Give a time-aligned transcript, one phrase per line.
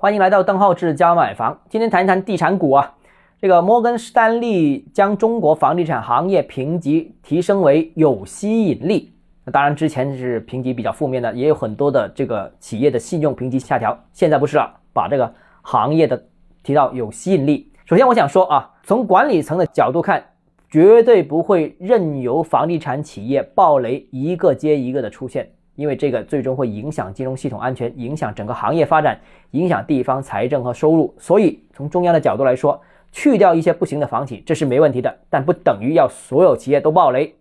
[0.00, 1.60] 欢迎来到邓浩志教买房。
[1.68, 2.94] 今天谈一谈地产股啊，
[3.38, 9.12] 这个摩根士丹利将中国房地产行业评级提升为有吸引力。
[9.44, 16.24] 那当然之前是评级比较负面的，也有很多的这个企业的信用评级下调，现在不是了，把这个行业的
[16.62, 17.70] 提到有吸引力。
[17.84, 20.24] 首先我想说啊，从管理层的角度看。
[20.70, 25.50] 绝对不会任由房地产企业暴雷一个接一个的出现，
[25.80, 29.18] 因为这个最终会影响金融系统安全，影响整个行业发展，
[29.52, 31.14] 影响地方财政和收入。
[31.18, 32.78] 所以从中央的角度来说，
[33.12, 37.34] 去掉一些不行的房企，这是没问题的，但不等于要所有企业都暴雷。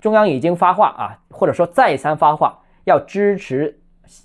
[0.00, 3.80] 中央已经发话啊，或者说再三发话，要支持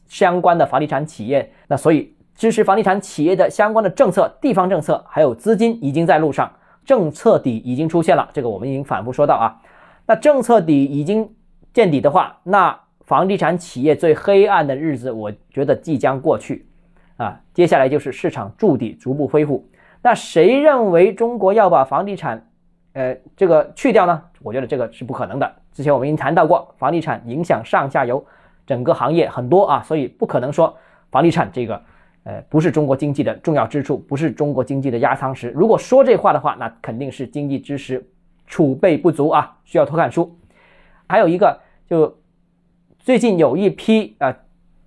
[0.07, 1.51] 相关的房地产企业。
[1.67, 6.51] 那所以支持房地产企业的相关的政策、地方政策还有资金已经在路上。
[6.85, 9.59] 政策底已经出现了，这个我们已经反复说到啊。
[10.05, 11.33] 那政策底已经
[11.73, 16.67] 见底的话，那房地产企业最黑暗的日子，我觉得即将过去
[17.15, 17.41] 啊。
[17.53, 19.65] 接下来就是市场筑底，逐步恢复。
[20.01, 22.45] 那谁认为中国要把房地产，
[22.91, 24.21] 呃，这个去掉呢？
[24.43, 25.49] 我觉得这个是不可能的。
[25.71, 28.23] 之前我们已经谈到过，房地产影响上下游
[28.65, 30.77] 整个行业很多啊，所以不可能说
[31.09, 31.81] 房地产这个。
[32.25, 35.49] 呃，不是中国经济的重要支柱，不是中国经济的压舱石。
[35.51, 38.05] 如果说这话的话，那肯定是经济知识
[38.47, 40.37] 储备不足啊，需要多看书。
[41.07, 41.57] 还有一个，
[41.89, 42.13] 就
[43.07, 44.35] 最近有一批啊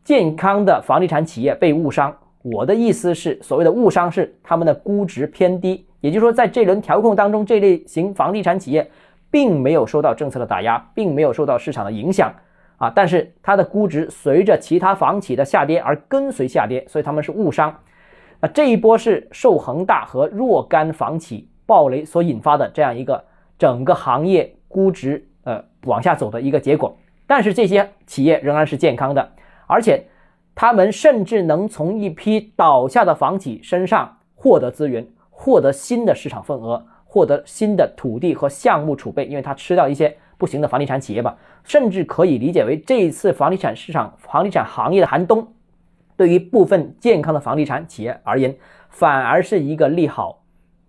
[0.04, 2.14] 健康的房地产企业被误伤。
[2.42, 8.86] 我的意思是，所谓的误伤是他们的估值偏低，也就是说，在这轮调控当中，这类型房地产企业
[9.30, 12.30] 并没有受到政策的打压，并没有受到市场的影响。
[12.76, 17.74] 啊，但是它的估值随着其他房企的下跌而跟随下跌，所以他们是误伤。
[18.38, 23.24] 那这一波是受恒大和若干房企暴雷所引发的这样一个
[23.58, 26.94] 整个行业估值呃往下走的一个结果。
[27.30, 29.30] 但是这些企业仍然是健康的，
[29.68, 30.04] 而且
[30.56, 40.16] 他们甚至能从一批倒下的房企身上获得资源，获得新的市场份额，获得新的土地和项目储备，因为他吃掉一些。
[40.36, 45.46] 不行的房地产企业吧，甚至可以理解为这一次房地产市场、房地产行业的寒冬，
[46.16, 48.56] 对于部分健康的房地产企业而言，
[48.88, 50.42] 反而是一个利好。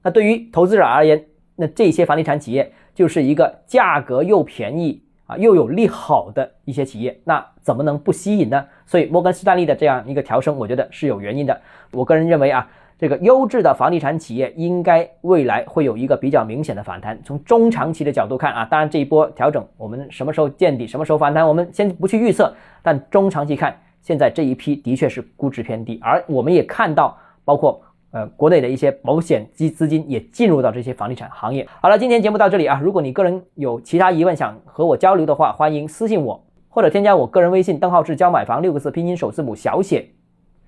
[0.03, 1.25] 那对于投资者而言，
[1.57, 8.65] 那这些房地产企业就是一个价格又便宜啊，又有利好的一些企业，那怎么能不吸引呢？
[8.85, 11.61] 所以摩根士丹利的这样一个调升，我觉得是有原因的。
[11.91, 12.67] 我个人认为啊。
[13.01, 17.19] 这个优质的房地产企业应该未来会有一个比较明显的反弹。
[17.23, 22.53] 从中长期的角度看啊，当然这一波调整，我们什么时候见底，什么时候反弹，我们先不去预测。
[22.83, 27.81] 但中长期看，现在这一批的确是估值偏低，而我们也看到，包括
[28.11, 31.67] 呃国内的一些保险基资金也进入到这些房地产行业。
[31.81, 40.07] 好了，今天节目到这里啊，如果你个人有其他疑问想和我交流的话，欢迎私信我或者添加我个人微信，邓浩志教买房六个字拼音首字母小写。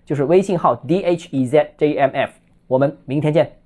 [0.06, 2.34] 就是微信号 d h e z j m f，
[2.68, 3.63] 我们明天见。